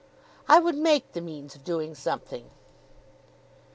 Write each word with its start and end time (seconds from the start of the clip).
"I 0.49 0.57
would 0.59 0.73
make 0.79 1.11
the 1.11 1.21
means 1.21 1.53
of 1.53 1.63
doing 1.63 1.93
something." 1.93 2.49